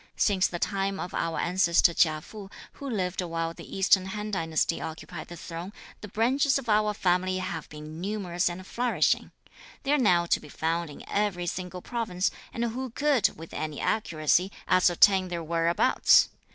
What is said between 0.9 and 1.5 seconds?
of our